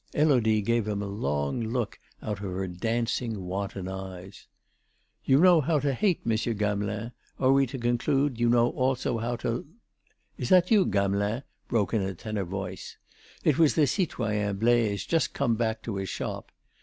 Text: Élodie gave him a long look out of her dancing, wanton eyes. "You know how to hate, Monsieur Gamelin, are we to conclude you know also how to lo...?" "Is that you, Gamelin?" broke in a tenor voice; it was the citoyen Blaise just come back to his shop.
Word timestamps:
Élodie 0.15 0.63
gave 0.65 0.87
him 0.87 1.03
a 1.03 1.07
long 1.07 1.61
look 1.61 1.99
out 2.23 2.39
of 2.41 2.49
her 2.49 2.65
dancing, 2.67 3.43
wanton 3.45 3.87
eyes. 3.87 4.47
"You 5.25 5.39
know 5.39 5.61
how 5.61 5.77
to 5.77 5.93
hate, 5.93 6.25
Monsieur 6.25 6.53
Gamelin, 6.55 7.11
are 7.39 7.51
we 7.51 7.67
to 7.67 7.77
conclude 7.77 8.39
you 8.39 8.49
know 8.49 8.69
also 8.71 9.19
how 9.19 9.35
to 9.35 9.47
lo...?" 9.51 9.65
"Is 10.39 10.49
that 10.49 10.71
you, 10.71 10.85
Gamelin?" 10.87 11.43
broke 11.67 11.93
in 11.93 12.01
a 12.01 12.15
tenor 12.15 12.45
voice; 12.45 12.97
it 13.43 13.59
was 13.59 13.75
the 13.75 13.85
citoyen 13.85 14.57
Blaise 14.57 15.05
just 15.05 15.33
come 15.35 15.53
back 15.53 15.83
to 15.83 15.97
his 15.97 16.09
shop. 16.09 16.51